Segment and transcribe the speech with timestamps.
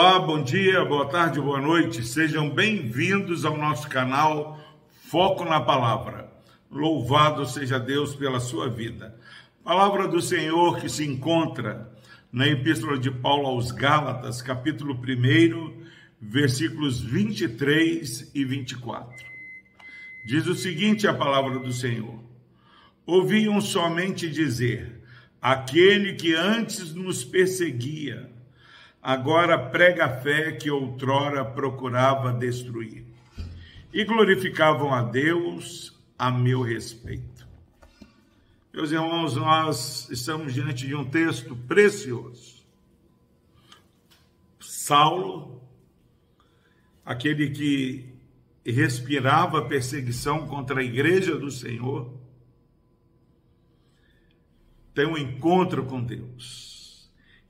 [0.00, 2.04] Olá, bom dia, boa tarde, boa noite.
[2.04, 4.56] Sejam bem-vindos ao nosso canal
[4.92, 6.32] Foco na Palavra.
[6.70, 9.18] Louvado seja Deus pela sua vida.
[9.64, 11.92] Palavra do Senhor que se encontra
[12.30, 15.82] na Epístola de Paulo aos Gálatas, capítulo 1,
[16.20, 19.26] versículos 23 e 24.
[20.28, 22.22] Diz o seguinte a palavra do Senhor:
[23.04, 25.02] Ouviam somente dizer:
[25.42, 28.37] aquele que antes nos perseguia,
[29.02, 33.04] agora prega a fé que outrora procurava destruir.
[33.92, 37.48] E glorificavam a Deus a meu respeito.
[38.72, 42.62] Meus irmãos, nós estamos diante de um texto precioso.
[44.60, 45.62] Saulo,
[47.04, 48.14] aquele que
[48.64, 52.12] respirava perseguição contra a igreja do Senhor,
[54.94, 56.77] tem um encontro com Deus.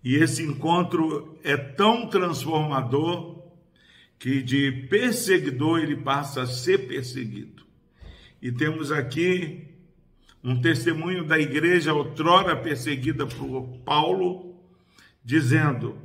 [0.03, 3.39] E esse encontro é tão transformador
[4.19, 7.65] que de perseguidor ele passa a ser perseguido.
[8.41, 9.69] E temos aqui
[10.43, 14.57] um testemunho da igreja outrora perseguida por Paulo,
[15.25, 15.99] dizendo: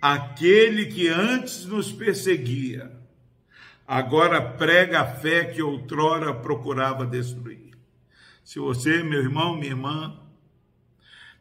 [0.00, 2.92] Aquele que antes nos perseguia,
[3.86, 7.70] agora prega a fé que outrora procurava destruir.
[8.44, 10.19] Se você, meu irmão, minha irmã,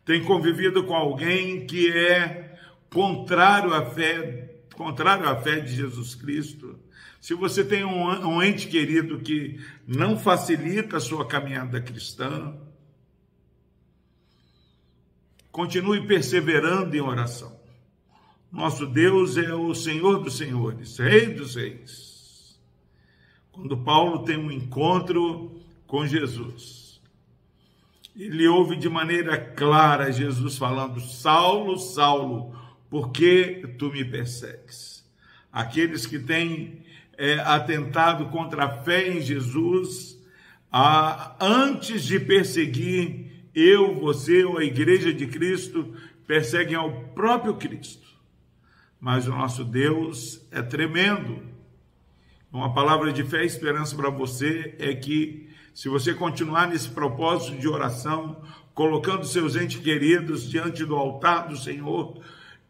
[0.10, 2.58] tem convivido com alguém que é
[2.90, 6.80] contrário à fé, contrário à fé de Jesus Cristo,
[7.22, 12.58] se você tem um, um ente querido que não facilita a sua caminhada cristã,
[15.52, 17.56] continue perseverando em oração.
[18.52, 22.60] Nosso Deus é o Senhor dos Senhores, Rei dos Reis.
[23.52, 26.89] Quando Paulo tem um encontro com Jesus,
[28.20, 32.54] ele ouve de maneira clara Jesus falando: Saulo, Saulo,
[32.90, 35.08] por que tu me persegues?
[35.52, 36.84] Aqueles que têm
[37.18, 40.20] é, atentado contra a fé em Jesus,
[40.72, 45.96] a, antes de perseguir eu, você ou a igreja de Cristo,
[46.28, 48.08] perseguem ao próprio Cristo.
[49.00, 51.42] Mas o nosso Deus é tremendo.
[52.52, 57.58] Uma palavra de fé e esperança para você é que se você continuar nesse propósito
[57.58, 58.42] de oração,
[58.74, 62.22] colocando seus entes queridos diante do altar do Senhor,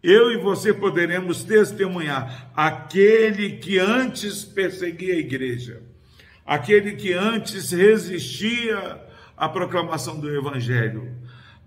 [0.01, 5.83] eu e você poderemos testemunhar aquele que antes perseguia a igreja,
[6.45, 9.01] aquele que antes resistia
[9.35, 11.15] à proclamação do evangelho,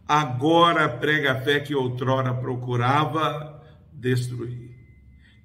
[0.09, 4.73] agora prega a fé que outrora procurava destruir.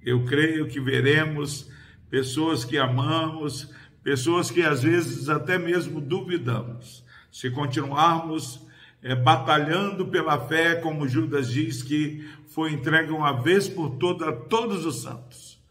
[0.03, 1.69] Eu creio que veremos
[2.09, 3.69] pessoas que amamos,
[4.07, 7.03] pessoas que às vezes até mesmo duvidamos.
[7.29, 8.65] Se continuarmos
[9.03, 14.31] é, batalhando pela fé, como Judas diz que foi entregue uma vez por toda a
[14.31, 15.61] todos os santos,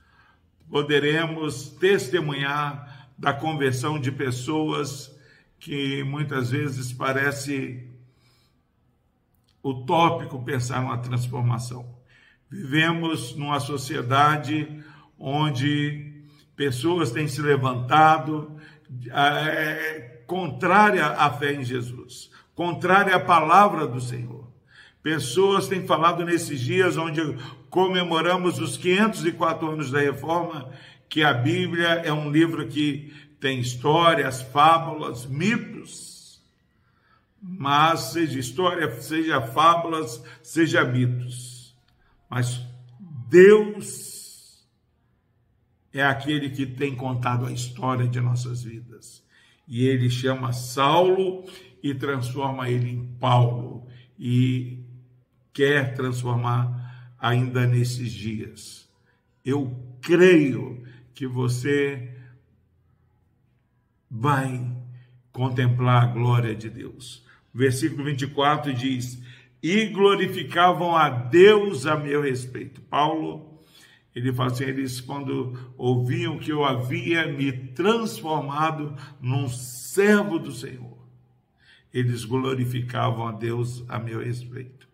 [0.69, 5.19] poderemos testemunhar da conversão de pessoas
[5.59, 7.89] que muitas vezes parece
[9.65, 11.89] utópico pensar numa transformação.
[12.51, 14.85] Vivemos numa sociedade
[15.19, 16.16] onde
[16.57, 18.57] pessoas têm se levantado
[19.13, 24.51] é, contrária à fé em Jesus, contrária à palavra do Senhor.
[25.03, 27.21] Pessoas têm falado nesses dias onde
[27.71, 30.73] comemoramos os 504 anos da reforma,
[31.09, 36.43] que a Bíblia é um livro que tem histórias, fábulas, mitos.
[37.41, 41.77] Mas seja história, seja fábulas, seja mitos.
[42.29, 42.61] Mas
[43.29, 44.06] Deus
[45.99, 49.25] é aquele que tem contado a história de nossas vidas.
[49.67, 51.45] E ele chama Saulo
[51.83, 53.87] e transforma ele em Paulo.
[54.19, 54.85] E
[55.55, 58.87] quer transformar ainda nesses dias.
[59.43, 60.85] Eu creio
[61.15, 62.15] que você
[64.11, 64.71] vai
[65.33, 67.25] contemplar a glória de Deus.
[67.55, 69.19] Versículo 24 diz:
[69.63, 72.83] E glorificavam a Deus a meu respeito.
[72.83, 73.56] Paulo
[74.17, 80.97] ele fala assim: eles, quando ouviam que eu havia me transformado num servo do Senhor,
[81.93, 84.89] eles glorificavam a Deus a meu respeito.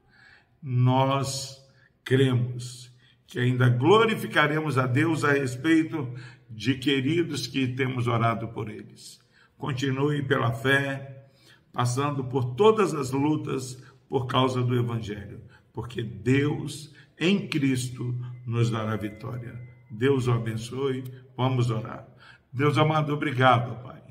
[0.60, 1.64] Nós
[2.02, 2.90] cremos
[3.28, 6.12] que ainda glorificaremos a Deus a respeito
[6.50, 9.20] de queridos que temos orado por eles.
[9.56, 11.28] Continue pela fé,
[11.72, 15.40] passando por todas as lutas por causa do Evangelho,
[15.72, 18.14] porque Deus em Cristo
[18.46, 19.58] nos dará vitória.
[19.90, 21.04] Deus o abençoe.
[21.36, 22.06] Vamos orar.
[22.52, 24.02] Deus amado, obrigado, Pai,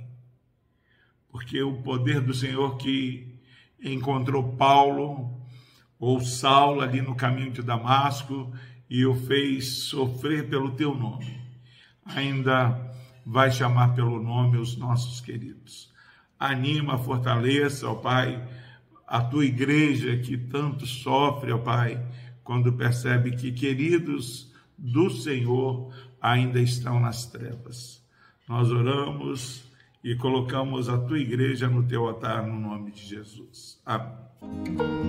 [1.29, 3.39] porque o poder do Senhor que
[3.83, 5.39] encontrou Paulo
[5.99, 8.51] ou Saulo ali no caminho de Damasco
[8.89, 11.39] e o fez sofrer pelo teu nome,
[12.03, 12.91] ainda
[13.23, 15.91] vai chamar pelo nome os nossos queridos.
[16.39, 18.43] Anima, fortaleça, ó Pai,
[19.11, 22.01] a tua igreja que tanto sofre, ó Pai,
[22.45, 28.01] quando percebe que queridos do Senhor ainda estão nas trevas.
[28.47, 29.65] Nós oramos
[30.01, 33.81] e colocamos a tua igreja no teu altar no nome de Jesus.
[33.85, 35.00] Amém.